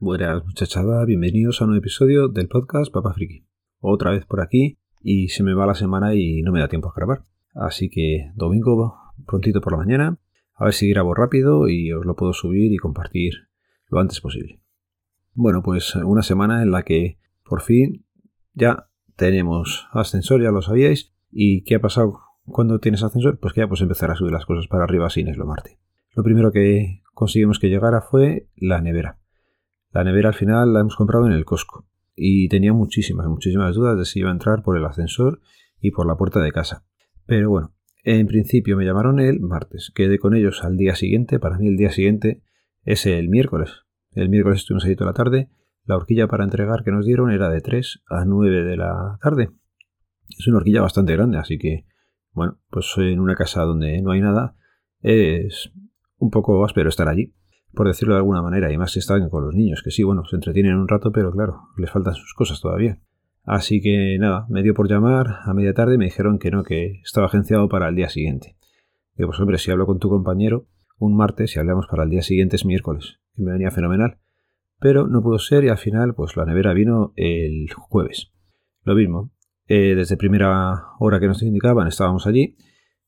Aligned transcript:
Buenas 0.00 0.44
muchachada, 0.44 1.04
bienvenidos 1.04 1.60
a 1.60 1.64
un 1.64 1.70
nuevo 1.70 1.80
episodio 1.80 2.28
del 2.28 2.46
podcast 2.46 2.92
Papa 2.92 3.12
Friki. 3.14 3.44
Otra 3.80 4.12
vez 4.12 4.24
por 4.26 4.40
aquí 4.40 4.78
y 5.02 5.26
se 5.30 5.42
me 5.42 5.54
va 5.54 5.66
la 5.66 5.74
semana 5.74 6.14
y 6.14 6.40
no 6.42 6.52
me 6.52 6.60
da 6.60 6.68
tiempo 6.68 6.88
a 6.88 6.92
grabar. 6.94 7.24
Así 7.52 7.90
que 7.90 8.30
domingo 8.36 8.94
prontito 9.26 9.60
por 9.60 9.72
la 9.72 9.78
mañana, 9.78 10.16
a 10.54 10.66
ver 10.66 10.74
si 10.74 10.88
grabo 10.88 11.14
rápido 11.14 11.68
y 11.68 11.92
os 11.92 12.06
lo 12.06 12.14
puedo 12.14 12.32
subir 12.32 12.72
y 12.72 12.76
compartir 12.76 13.48
lo 13.88 13.98
antes 13.98 14.20
posible. 14.20 14.60
Bueno, 15.34 15.64
pues 15.64 15.96
una 15.96 16.22
semana 16.22 16.62
en 16.62 16.70
la 16.70 16.84
que 16.84 17.18
por 17.44 17.60
fin 17.60 18.06
ya 18.54 18.90
tenemos 19.16 19.88
ascensor, 19.90 20.40
ya 20.40 20.52
lo 20.52 20.62
sabíais. 20.62 21.12
¿Y 21.32 21.64
qué 21.64 21.74
ha 21.74 21.80
pasado 21.80 22.20
cuando 22.44 22.78
tienes 22.78 23.02
ascensor? 23.02 23.40
Pues 23.40 23.52
que 23.52 23.62
ya 23.62 23.66
puedes 23.66 23.82
empezar 23.82 24.12
a 24.12 24.14
subir 24.14 24.30
las 24.30 24.46
cosas 24.46 24.68
para 24.68 24.84
arriba 24.84 25.10
sin 25.10 25.26
Marte. 25.44 25.80
Lo 26.14 26.22
primero 26.22 26.52
que 26.52 27.02
conseguimos 27.14 27.58
que 27.58 27.68
llegara 27.68 28.00
fue 28.00 28.46
la 28.54 28.80
nevera. 28.80 29.17
La 29.98 30.04
nevera 30.04 30.28
al 30.28 30.34
final 30.36 30.72
la 30.72 30.78
hemos 30.78 30.94
comprado 30.94 31.26
en 31.26 31.32
el 31.32 31.44
Costco 31.44 31.84
y 32.14 32.48
tenía 32.48 32.72
muchísimas, 32.72 33.26
muchísimas 33.26 33.74
dudas 33.74 33.98
de 33.98 34.04
si 34.04 34.20
iba 34.20 34.28
a 34.28 34.32
entrar 34.32 34.62
por 34.62 34.76
el 34.76 34.84
ascensor 34.84 35.40
y 35.80 35.90
por 35.90 36.06
la 36.06 36.14
puerta 36.14 36.38
de 36.38 36.52
casa. 36.52 36.84
Pero 37.26 37.50
bueno, 37.50 37.74
en 38.04 38.28
principio 38.28 38.76
me 38.76 38.84
llamaron 38.84 39.18
el 39.18 39.40
martes, 39.40 39.90
quedé 39.92 40.20
con 40.20 40.36
ellos 40.36 40.62
al 40.62 40.76
día 40.76 40.94
siguiente, 40.94 41.40
para 41.40 41.58
mí 41.58 41.66
el 41.66 41.76
día 41.76 41.90
siguiente 41.90 42.44
es 42.84 43.06
el 43.06 43.28
miércoles. 43.28 43.72
El 44.12 44.28
miércoles 44.28 44.60
estuvimos 44.60 44.84
ahí 44.84 44.94
toda 44.94 45.10
la 45.10 45.14
tarde, 45.14 45.50
la 45.84 45.96
horquilla 45.96 46.28
para 46.28 46.44
entregar 46.44 46.84
que 46.84 46.92
nos 46.92 47.04
dieron 47.04 47.32
era 47.32 47.48
de 47.48 47.60
3 47.60 48.04
a 48.08 48.24
9 48.24 48.62
de 48.62 48.76
la 48.76 49.18
tarde. 49.20 49.50
Es 50.28 50.46
una 50.46 50.58
horquilla 50.58 50.80
bastante 50.80 51.14
grande, 51.14 51.38
así 51.38 51.58
que, 51.58 51.86
bueno, 52.30 52.60
pues 52.70 52.86
en 52.98 53.18
una 53.18 53.34
casa 53.34 53.62
donde 53.62 54.00
no 54.00 54.12
hay 54.12 54.20
nada 54.20 54.54
es 55.00 55.72
un 56.18 56.30
poco 56.30 56.64
áspero 56.64 56.88
estar 56.88 57.08
allí 57.08 57.34
por 57.74 57.86
decirlo 57.86 58.14
de 58.14 58.18
alguna 58.18 58.42
manera, 58.42 58.72
y 58.72 58.78
más 58.78 58.92
si 58.92 58.98
están 58.98 59.28
con 59.28 59.44
los 59.44 59.54
niños, 59.54 59.82
que 59.82 59.90
sí, 59.90 60.02
bueno, 60.02 60.24
se 60.24 60.36
entretienen 60.36 60.76
un 60.76 60.88
rato, 60.88 61.12
pero 61.12 61.30
claro, 61.30 61.68
les 61.76 61.90
faltan 61.90 62.14
sus 62.14 62.34
cosas 62.34 62.60
todavía. 62.60 62.98
Así 63.44 63.80
que 63.80 64.18
nada, 64.18 64.46
me 64.50 64.62
dio 64.62 64.74
por 64.74 64.88
llamar 64.88 65.38
a 65.44 65.54
media 65.54 65.72
tarde 65.72 65.94
y 65.94 65.98
me 65.98 66.04
dijeron 66.04 66.38
que 66.38 66.50
no, 66.50 66.64
que 66.64 67.00
estaba 67.02 67.26
agenciado 67.26 67.68
para 67.68 67.88
el 67.88 67.94
día 67.94 68.08
siguiente. 68.08 68.56
Digo, 69.16 69.30
pues 69.30 69.40
hombre, 69.40 69.58
si 69.58 69.70
hablo 69.70 69.86
con 69.86 69.98
tu 69.98 70.08
compañero 70.08 70.66
un 70.98 71.16
martes 71.16 71.54
y 71.54 71.58
hablamos 71.58 71.86
para 71.86 72.04
el 72.04 72.10
día 72.10 72.22
siguiente 72.22 72.56
es 72.56 72.64
miércoles, 72.64 73.20
que 73.34 73.42
me 73.42 73.52
venía 73.52 73.70
fenomenal. 73.70 74.18
Pero 74.80 75.06
no 75.06 75.22
pudo 75.22 75.38
ser 75.38 75.64
y 75.64 75.68
al 75.68 75.78
final, 75.78 76.14
pues 76.14 76.36
la 76.36 76.44
nevera 76.44 76.72
vino 76.72 77.12
el 77.16 77.68
jueves. 77.72 78.32
Lo 78.84 78.94
mismo, 78.94 79.32
eh, 79.66 79.94
desde 79.94 80.16
primera 80.16 80.84
hora 80.98 81.20
que 81.20 81.26
nos 81.26 81.42
indicaban 81.42 81.88
estábamos 81.88 82.26
allí, 82.26 82.56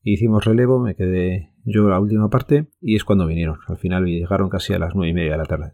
hicimos 0.03 0.45
relevo, 0.45 0.81
me 0.81 0.95
quedé 0.95 1.53
yo 1.65 1.89
la 1.89 2.01
última 2.01 2.29
parte 2.31 2.69
y 2.81 2.97
es 2.97 3.05
cuando 3.05 3.27
vinieron. 3.27 3.59
Al 3.69 3.79
final 3.79 4.05
llegaron 4.07 4.49
casi 4.49 4.73
a 4.73 4.79
las 4.79 4.95
nueve 4.95 5.11
y 5.11 5.15
media 5.15 5.33
de 5.33 5.39
la 5.39 5.45
tarde. 5.45 5.73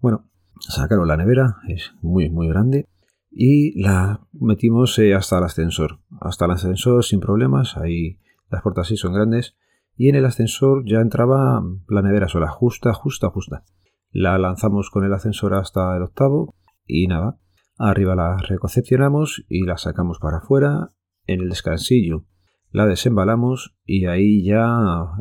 Bueno, 0.00 0.28
sacaron 0.60 1.08
la 1.08 1.16
nevera, 1.16 1.56
es 1.68 1.94
muy, 2.02 2.30
muy 2.30 2.48
grande, 2.48 2.88
y 3.30 3.80
la 3.80 4.26
metimos 4.32 4.98
eh, 4.98 5.14
hasta 5.14 5.38
el 5.38 5.44
ascensor. 5.44 6.00
Hasta 6.20 6.44
el 6.44 6.52
ascensor 6.52 7.04
sin 7.04 7.20
problemas, 7.20 7.76
ahí 7.76 8.18
las 8.50 8.62
puertas 8.62 8.88
sí 8.88 8.96
son 8.96 9.14
grandes, 9.14 9.56
y 9.96 10.08
en 10.08 10.16
el 10.16 10.24
ascensor 10.24 10.84
ya 10.86 11.00
entraba 11.00 11.62
la 11.88 12.02
nevera 12.02 12.28
sola, 12.28 12.48
justa, 12.48 12.92
justa, 12.92 13.30
justa. 13.30 13.64
La 14.10 14.38
lanzamos 14.38 14.90
con 14.90 15.04
el 15.04 15.12
ascensor 15.12 15.54
hasta 15.54 15.96
el 15.96 16.02
octavo 16.02 16.54
y 16.86 17.08
nada, 17.08 17.38
arriba 17.78 18.14
la 18.14 18.36
reconcepcionamos 18.36 19.44
y 19.48 19.64
la 19.64 19.76
sacamos 19.76 20.18
para 20.20 20.38
afuera 20.38 20.92
en 21.26 21.40
el 21.40 21.48
descansillo 21.48 22.24
la 22.74 22.86
desembalamos 22.86 23.76
y 23.86 24.06
ahí 24.06 24.42
ya 24.42 24.66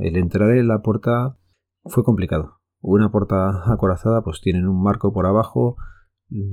el 0.02 0.18
entrar 0.18 0.50
en 0.58 0.68
la 0.68 0.82
puerta 0.82 1.38
fue 1.84 2.04
complicado. 2.04 2.62
Una 2.82 3.12
puerta 3.12 3.72
acorazada 3.72 4.24
pues 4.24 4.42
tienen 4.42 4.68
un 4.68 4.82
marco 4.82 5.14
por 5.14 5.28
abajo, 5.28 5.78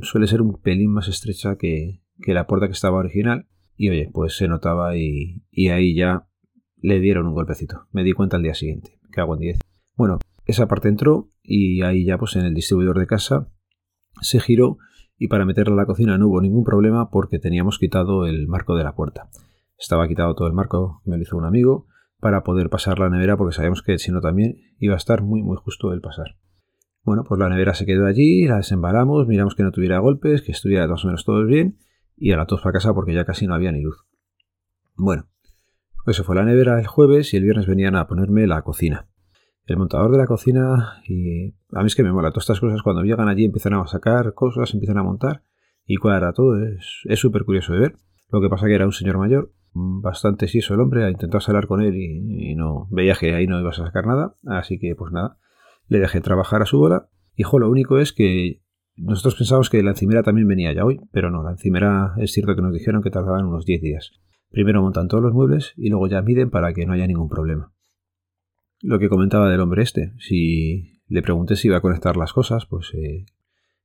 suele 0.03 0.27
ser 0.27 0.43
un 0.43 0.60
pelín 0.60 0.93
más 0.93 1.09
estrecha 1.09 1.56
que, 1.56 2.03
la 2.27 2.47
puerta 2.47 2.66
que 2.66 2.75
estaba 2.75 2.99
original 2.99 3.49
y 3.77 3.89
oye, 3.89 4.10
pues 4.12 4.37
se 4.37 4.47
notaba 4.47 4.94
y, 4.94 5.43
ahí 5.71 5.97
ya 5.97 6.28
le 6.77 7.00
dieron 7.00 7.27
un 7.28 7.33
golpecito. 7.33 7.87
Me 7.93 8.05
di 8.05 8.12
cuenta 8.12 8.37
al 8.37 8.43
día 8.43 8.53
siguiente, 8.53 8.99
que 9.10 9.22
hago 9.22 9.33
en 9.37 9.41
10. 9.41 9.59
Bueno, 9.97 10.19
esa 10.44 10.69
parte 10.69 10.91
entró 10.91 11.31
y 11.43 11.81
ahí 11.81 12.05
ya 12.05 12.19
pues 12.19 12.37
en 12.37 12.44
el 12.44 12.53
distribuidor 12.53 12.99
de 12.99 13.06
casa 13.06 13.49
se 14.21 14.39
giró 14.39 14.77
y 15.16 15.28
para 15.28 15.47
meterla 15.47 15.72
a 15.72 15.77
la 15.77 15.87
cocina 15.87 16.19
no 16.19 16.28
hubo 16.28 16.43
ningún 16.43 16.62
problema 16.62 17.09
porque 17.09 17.39
teníamos 17.39 17.78
quitado 17.78 18.27
el 18.27 18.49
marco 18.49 18.77
de 18.77 18.84
la 18.84 18.94
puerta. 18.94 19.31
Estaba 19.81 20.07
quitado 20.07 20.35
todo 20.35 20.47
el 20.47 20.53
marco 20.53 21.01
me 21.07 21.17
lo 21.17 21.23
hizo 21.23 21.39
un 21.39 21.47
amigo 21.47 21.87
para 22.21 22.45
poder 22.45 22.69
pasar 22.69 22.99
la 22.99 23.09
nevera 23.09 23.39
porque 23.39 23.57
sabíamos 23.57 23.83
que 23.83 23.99
si 23.99 24.13
no 24.13 24.21
también 24.21 24.59
iba 24.79 24.93
a 24.93 24.99
estar 24.99 25.23
muy 25.23 25.43
muy 25.43 25.57
justo 25.57 25.95
el 25.95 26.03
pasar. 26.03 26.37
Bueno, 27.03 27.25
pues 27.27 27.41
la 27.41 27.49
nevera 27.49 27.73
se 27.73 27.87
quedó 27.87 28.05
allí, 28.05 28.47
la 28.47 28.59
desembalamos, 28.59 29.27
miramos 29.27 29.55
que 29.55 29.63
no 29.63 29.73
tuviera 29.73 29.99
golpes, 29.99 30.43
que 30.43 30.53
estuviera 30.53 30.87
más 30.87 31.03
o 31.05 31.07
menos 31.07 31.25
todo 31.25 31.47
bien 31.47 31.79
y 32.15 32.33
a 32.33 32.37
la 32.37 32.45
tos 32.45 32.61
para 32.61 32.75
casa 32.75 32.93
porque 32.93 33.15
ya 33.15 33.25
casi 33.25 33.47
no 33.47 33.55
había 33.55 33.73
ni 33.73 33.81
luz. 33.81 34.05
Bueno, 34.97 35.29
pues 36.05 36.19
eso 36.19 36.25
fue 36.25 36.37
la 36.37 36.45
nevera 36.45 36.79
el 36.79 36.87
jueves 36.87 37.33
y 37.33 37.39
el 37.39 37.45
viernes 37.45 37.67
venían 37.67 37.97
a 37.97 38.07
ponerme 38.07 38.47
la 38.47 38.61
cocina. 38.61 39.09
El 39.65 39.79
montador 39.79 40.13
de 40.13 40.19
la 40.19 40.27
cocina 40.27 41.01
y 41.09 41.55
a 41.73 41.81
mí 41.81 41.87
es 41.87 41.95
que 41.95 42.03
me 42.03 42.13
mola 42.13 42.33
todas 42.33 42.45
estas 42.45 42.61
cosas 42.61 42.83
cuando 42.83 43.03
llegan 43.03 43.31
allí 43.31 43.47
empiezan 43.47 43.73
a 43.73 43.87
sacar 43.87 44.35
cosas, 44.35 44.75
empiezan 44.75 44.99
a 44.99 45.03
montar 45.03 45.43
y 45.87 45.97
cuadra 45.97 46.35
todo, 46.35 46.59
es 46.63 47.19
súper 47.19 47.45
curioso 47.45 47.73
de 47.73 47.81
ver. 47.81 47.97
Lo 48.31 48.43
que 48.43 48.51
pasa 48.51 48.67
que 48.67 48.75
era 48.75 48.85
un 48.85 48.93
señor 48.93 49.17
mayor 49.17 49.53
bastante 49.73 50.49
siso 50.49 50.75
el 50.75 50.81
hombre, 50.81 51.09
intentado 51.11 51.45
hablar 51.47 51.67
con 51.67 51.83
él 51.83 51.97
y, 51.97 52.55
no 52.55 52.89
veía 52.91 53.15
que 53.15 53.35
ahí 53.35 53.47
no 53.47 53.61
ibas 53.61 53.79
a 53.79 53.87
sacar 53.87 54.07
nada, 54.07 54.37
así 54.47 54.79
que 54.79 54.95
pues 54.95 55.13
nada, 55.13 55.39
le 55.89 55.99
dejé 55.99 56.21
trabajar 56.21 56.63
a 56.63 56.67
su 56.67 56.79
bola. 56.79 57.09
Y 57.35 57.45
lo 57.45 57.71
único 57.71 57.99
es 57.99 58.13
que 58.13 58.63
nosotros 58.97 59.37
pensábamos 59.37 59.71
que 59.71 59.83
la 59.83 59.91
encimera 59.91 60.23
también 60.23 60.47
venía 60.47 60.73
ya 60.73 60.85
hoy, 60.85 61.01
pero 61.13 61.31
no, 61.31 61.43
la 61.43 61.53
encimera 61.53 62.15
es 62.19 62.33
cierto 62.33 62.55
que 62.55 62.63
nos 62.63 62.73
dijeron 62.73 63.03
que 63.03 63.11
tardaban 63.11 63.47
unos 63.47 63.65
10 63.65 63.81
días. 63.81 64.13
Primero 64.51 64.83
montan 64.83 65.09
todos 65.09 65.23
los 65.23 65.33
muebles 65.33 65.73
y 65.77 65.89
luego 65.91 66.09
ya 66.09 66.23
miden 66.23 66.51
para 66.51 66.73
que 66.73 66.85
no 66.85 66.93
haya 66.93 67.07
ningún 67.07 67.29
problema. 67.29 67.73
Lo 68.83 68.99
que 68.99 69.09
comentaba 69.09 69.49
del 69.49 69.61
hombre 69.61 69.83
este, 69.83 70.13
si 70.19 71.03
le 71.07 71.23
pregunté 71.23 71.57
si 71.57 71.69
iba 71.69 71.77
a 71.77 71.81
conectar 71.81 72.17
las 72.17 72.33
cosas, 72.33 72.67
pues 72.67 72.93
eh, 72.95 73.27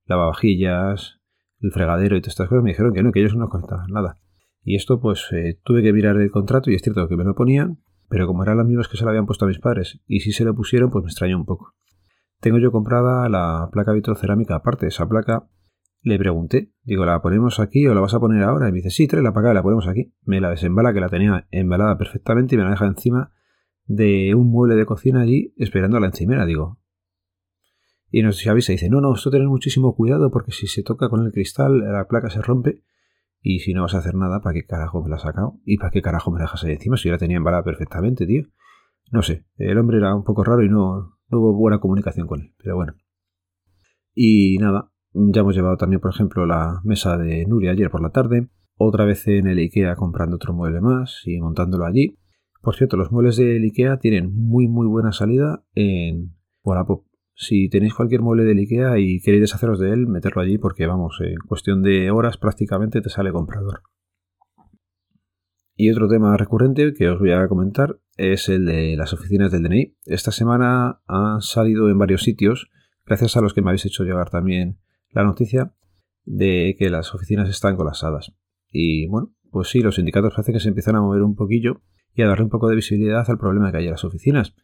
lavavajillas, 0.06 1.19
el 1.59 1.72
fregadero 1.72 2.17
y 2.17 2.22
todas 2.22 2.34
estas 2.34 2.50
cosas, 2.50 2.63
me 2.63 2.72
dijeron 2.72 2.94
que 2.94 3.03
no, 3.03 3.12
que 3.12 3.19
ellos 3.19 3.35
no 3.35 3.50
conectaban 3.50 3.91
nada. 3.91 4.17
Y 4.65 4.75
esto 4.75 4.99
pues 4.99 5.27
eh, 5.31 5.59
tuve 5.63 5.81
que 5.83 5.93
mirar 5.93 6.17
el 6.17 6.31
contrato 6.31 6.71
y 6.71 6.75
es 6.75 6.81
cierto 6.81 7.07
que 7.07 7.15
me 7.15 7.23
lo 7.23 7.35
ponían, 7.35 7.79
pero 8.09 8.27
como 8.27 8.43
eran 8.43 8.57
las 8.57 8.65
mismas 8.65 8.87
que 8.87 8.97
se 8.97 9.03
lo 9.03 9.11
habían 9.11 9.27
puesto 9.27 9.45
a 9.45 9.47
mis 9.47 9.59
padres 9.59 10.01
y 10.07 10.21
si 10.21 10.31
se 10.31 10.43
lo 10.43 10.55
pusieron 10.55 10.89
pues 10.89 11.03
me 11.03 11.09
extrañó 11.09 11.37
un 11.37 11.45
poco. 11.45 11.75
Tengo 12.41 12.57
yo 12.57 12.71
comprada 12.71 13.29
la 13.29 13.69
placa 13.71 13.93
vitrocerámica 13.93 14.55
aparte, 14.55 14.87
esa 14.87 15.07
placa 15.07 15.47
le 16.01 16.19
pregunté, 16.19 16.71
digo, 16.83 17.05
¿la 17.05 17.21
ponemos 17.21 17.59
aquí 17.59 17.87
o 17.87 17.93
la 17.95 18.01
vas 18.01 18.13
a 18.13 18.19
poner 18.19 18.43
ahora? 18.43 18.69
Y 18.69 18.71
me 18.71 18.77
dice, 18.77 18.91
sí, 18.91 19.07
trae 19.07 19.23
la 19.23 19.33
placa, 19.33 19.55
la 19.55 19.63
ponemos 19.63 19.87
aquí. 19.87 20.13
Me 20.21 20.39
la 20.39 20.51
desembala, 20.51 20.93
que 20.93 20.99
la 20.99 21.09
tenía 21.09 21.47
embalada 21.49 21.97
perfectamente 21.97 22.53
y 22.53 22.57
me 22.59 22.63
la 22.63 22.69
deja 22.69 22.85
encima 22.85 23.31
de 23.85 24.35
un 24.35 24.51
mueble 24.51 24.75
de 24.75 24.85
cocina 24.85 25.21
allí 25.21 25.55
esperando 25.57 25.97
a 25.97 25.99
la 25.99 26.05
encimera, 26.05 26.45
digo. 26.45 26.79
Y 28.11 28.21
nos 28.21 28.45
avisa, 28.45 28.71
dice, 28.71 28.87
no, 28.87 29.01
no, 29.01 29.15
esto 29.15 29.31
tener 29.31 29.47
muchísimo 29.47 29.95
cuidado 29.95 30.29
porque 30.29 30.51
si 30.51 30.67
se 30.67 30.83
toca 30.83 31.09
con 31.09 31.25
el 31.25 31.31
cristal 31.31 31.79
la 31.79 32.07
placa 32.07 32.29
se 32.29 32.41
rompe 32.41 32.83
y 33.47 33.59
si 33.59 33.75
no 33.75 33.83
vas 33.83 33.94
a 33.94 34.00
hacer 34.00 34.16
nada, 34.16 34.41
¿para 34.41 34.56
qué 34.56 34.66
carajo 34.66 35.03
me 35.03 35.09
la 35.09 35.17
has 35.17 35.22
sacado? 35.22 35.59
¿Y 35.66 35.78
para 35.78 35.91
qué 35.91 36.01
carajo 36.01 36.31
me 36.31 36.39
la 36.39 36.45
dejas 36.45 36.63
ahí 36.63 36.72
encima? 36.72 36.97
Si 36.97 37.07
yo 37.07 37.11
la 37.11 37.19
tenía 37.19 37.38
embalada 37.38 37.61
perfectamente, 37.61 38.25
tío. 38.25 38.41
No 39.11 39.22
sé, 39.22 39.45
el 39.57 39.78
hombre 39.78 39.97
era 39.97 40.16
un 40.16 40.23
poco 40.23 40.44
raro 40.44 40.63
y 40.63 40.69
no, 40.69 41.19
hubo 41.29 41.53
buena 41.53 41.79
comunicación 41.79 42.25
con 42.25 42.41
él, 42.41 42.55
pero 42.58 42.75
bueno. 42.75 42.96
Y 44.16 44.58
nada, 44.58 44.91
ya 45.14 45.41
hemos 45.41 45.55
llevado 45.55 45.78
también, 45.78 46.02
por 46.02 46.09
ejemplo, 46.11 46.47
la 46.47 46.81
mesa 46.84 47.19
de 47.19 47.46
Nuria 47.46 47.69
ayer 47.69 47.91
por 47.91 48.02
la 48.02 48.09
tarde. 48.09 48.49
Otra 48.78 49.05
vez 49.05 49.28
en 49.28 49.46
el 49.46 49.59
IKEA 49.59 49.96
comprando 49.96 50.37
otro 50.37 50.52
mueble 50.52 50.81
más 50.81 51.22
y 51.25 51.40
montándolo 51.40 51.85
allí. 51.85 52.17
Por 52.64 52.75
cierto, 52.75 52.97
los 52.97 53.11
muebles 53.11 53.37
del 53.37 53.64
IKEA 53.64 53.99
tienen 53.99 54.34
muy 54.34 54.67
muy 54.67 54.87
buena 54.87 55.11
salida 55.11 55.64
en 55.75 56.35
Wallapop. 56.64 57.05
Si 57.37 57.67
tenéis 57.67 57.93
cualquier 57.93 58.22
mueble 58.22 58.46
del 58.46 58.59
IKEA 58.59 58.97
y 58.97 59.20
queréis 59.20 59.41
deshaceros 59.41 59.78
de 59.78 59.91
él, 59.91 60.08
meterlo 60.08 60.41
allí 60.41 60.58
porque 60.58 60.87
vamos, 60.87 61.17
en 61.20 61.35
cuestión 61.47 61.84
de 61.84 62.09
horas 62.09 62.37
prácticamente 62.37 63.02
te 63.02 63.09
sale 63.09 63.34
comprador. 63.34 63.82
Y 65.76 65.91
otro 65.91 66.08
tema 66.08 66.37
recurrente 66.37 66.93
que 66.93 67.09
os 67.09 67.20
voy 67.20 67.34
a 67.34 67.47
comentar 67.49 67.99
es 68.16 68.47
el 68.47 68.66
de 68.66 68.96
las 68.96 69.11
oficinas 69.11 69.52
del 69.52 69.64
DNI. 69.64 69.97
Esta 70.05 70.32
semana 70.32 71.02
han 71.08 71.41
salido 71.41 71.90
en 71.90 71.97
varios 71.97 72.23
sitios, 72.23 72.72
gracias 73.05 73.35
a 73.35 73.41
los 73.41 73.53
que 73.53 73.61
me 73.61 73.70
habéis 73.70 73.85
hecho 73.85 74.05
llegar 74.05 74.29
también 74.29 74.79
la 75.09 75.26
noticia 75.26 75.73
de 76.23 76.78
que 76.79 76.90
las 76.90 77.14
oficinas 77.14 77.49
están 77.49 77.76
colapsadas. 77.76 78.34
Y 78.72 79.08
bueno, 79.08 79.35
pues 79.52 79.67
sí, 79.67 79.81
los 79.81 79.96
sindicatos 79.96 80.34
parece 80.34 80.53
que 80.53 80.61
se 80.61 80.70
empiezan 80.70 80.96
a 80.96 81.02
mover 81.02 81.22
un 81.22 81.35
poquillo 81.35 81.81
y 82.14 82.22
a 82.22 82.28
darle 82.28 82.46
un 82.46 82.49
poco 82.49 82.70
de 82.70 82.76
visibilidad 82.76 83.29
al 83.29 83.38
problema 83.38 83.72
que 83.72 83.79
hay 83.79 83.85
en 83.85 83.91
las 83.91 84.05
oficinas 84.05 84.55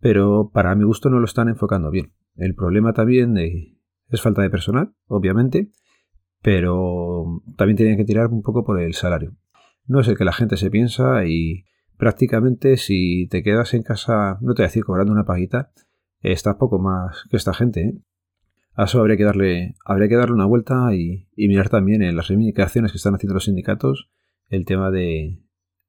pero 0.00 0.50
para 0.52 0.74
mi 0.74 0.84
gusto 0.84 1.10
no 1.10 1.18
lo 1.18 1.24
están 1.24 1.48
enfocando 1.48 1.90
bien. 1.90 2.12
El 2.36 2.54
problema 2.54 2.92
también 2.92 3.36
es 3.38 4.20
falta 4.20 4.42
de 4.42 4.50
personal, 4.50 4.94
obviamente, 5.06 5.70
pero 6.42 7.42
también 7.56 7.76
tienen 7.76 7.96
que 7.96 8.04
tirar 8.04 8.28
un 8.28 8.42
poco 8.42 8.64
por 8.64 8.80
el 8.80 8.94
salario. 8.94 9.36
No 9.86 10.00
es 10.00 10.08
el 10.08 10.16
que 10.16 10.24
la 10.24 10.32
gente 10.32 10.56
se 10.56 10.70
piensa 10.70 11.24
y 11.24 11.64
prácticamente 11.96 12.76
si 12.76 13.26
te 13.28 13.42
quedas 13.42 13.74
en 13.74 13.82
casa, 13.82 14.38
no 14.40 14.54
te 14.54 14.62
voy 14.62 14.64
a 14.64 14.68
decir 14.68 14.84
cobrando 14.84 15.12
una 15.12 15.24
paguita, 15.24 15.72
estás 16.20 16.56
poco 16.56 16.78
más 16.78 17.24
que 17.30 17.36
esta 17.36 17.54
gente. 17.54 17.80
¿eh? 17.80 17.94
A 18.74 18.84
eso 18.84 19.00
habría 19.00 19.16
que 19.16 19.24
darle, 19.24 19.74
habría 19.84 20.08
que 20.08 20.16
darle 20.16 20.34
una 20.34 20.46
vuelta 20.46 20.94
y, 20.94 21.28
mirar 21.36 21.68
también 21.68 22.02
en 22.02 22.14
las 22.14 22.28
reivindicaciones 22.28 22.92
que 22.92 22.98
están 22.98 23.14
haciendo 23.14 23.34
los 23.34 23.44
sindicatos 23.44 24.10
el 24.48 24.64
tema 24.64 24.90
de, 24.90 25.40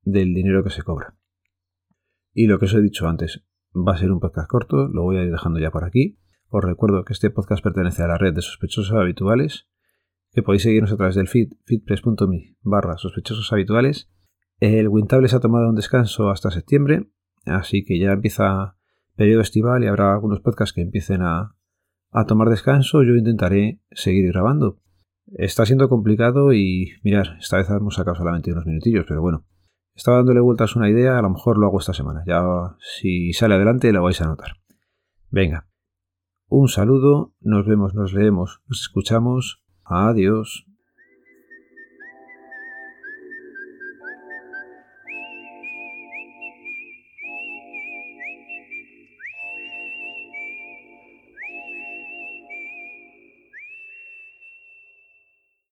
del 0.03 0.33
dinero 0.33 0.63
que 0.63 0.69
se 0.69 0.83
cobra. 0.83 1.15
Y 2.33 2.47
lo 2.47 2.59
que 2.59 2.65
os 2.65 2.73
he 2.73 2.81
dicho 2.81 3.07
antes, 3.07 3.43
va 3.85 3.93
a 3.93 3.97
ser 3.97 4.11
un 4.11 4.19
podcast 4.19 4.49
corto, 4.49 4.87
lo 4.87 5.03
voy 5.03 5.17
a 5.17 5.23
ir 5.23 5.31
dejando 5.31 5.59
ya 5.59 5.71
por 5.71 5.83
aquí. 5.83 6.17
Os 6.49 6.63
recuerdo 6.63 7.03
que 7.03 7.13
este 7.13 7.29
podcast 7.29 7.63
pertenece 7.63 8.03
a 8.03 8.07
la 8.07 8.17
red 8.17 8.33
de 8.33 8.41
sospechosos 8.41 8.95
habituales, 8.97 9.67
que 10.31 10.43
podéis 10.43 10.63
seguirnos 10.63 10.91
a 10.91 10.97
través 10.97 11.15
del 11.15 11.27
feed, 11.27 11.49
feedpress.me 11.65 12.55
barra 12.61 12.97
sospechosos 12.97 13.51
habituales. 13.51 14.09
El 14.59 14.87
Wintable 14.87 15.27
se 15.27 15.35
ha 15.35 15.39
tomado 15.39 15.69
un 15.69 15.75
descanso 15.75 16.29
hasta 16.29 16.51
septiembre, 16.51 17.09
así 17.45 17.83
que 17.83 17.99
ya 17.99 18.11
empieza 18.11 18.77
periodo 19.15 19.41
estival 19.41 19.83
y 19.83 19.87
habrá 19.87 20.13
algunos 20.13 20.39
podcasts 20.39 20.73
que 20.73 20.81
empiecen 20.81 21.21
a, 21.21 21.55
a 22.11 22.25
tomar 22.25 22.49
descanso. 22.49 23.03
Yo 23.03 23.15
intentaré 23.15 23.81
seguir 23.91 24.31
grabando. 24.31 24.79
Está 25.33 25.65
siendo 25.65 25.89
complicado 25.89 26.53
y 26.53 26.91
mirar, 27.03 27.37
esta 27.39 27.57
vez 27.57 27.69
hemos 27.69 27.95
sacado 27.95 28.15
solamente 28.15 28.51
unos 28.51 28.65
minutillos, 28.65 29.05
pero 29.07 29.21
bueno, 29.21 29.45
estaba 29.97 30.17
dándole 30.17 30.39
vueltas 30.39 30.75
una 30.75 30.89
idea, 30.89 31.17
a 31.17 31.21
lo 31.23 31.31
mejor 31.31 31.57
lo 31.57 31.65
hago 31.65 31.79
esta 31.79 31.93
semana. 31.93 32.23
Ya 32.25 32.43
si 32.79 33.33
sale 33.33 33.55
adelante 33.55 33.91
la 33.91 33.99
vais 33.99 34.21
a 34.21 34.27
notar. 34.27 34.51
Venga, 35.29 35.67
un 36.47 36.69
saludo, 36.69 37.33
nos 37.41 37.65
vemos, 37.65 37.95
nos 37.95 38.13
leemos, 38.13 38.61
nos 38.67 38.81
escuchamos. 38.81 39.63
Adiós. 39.83 40.67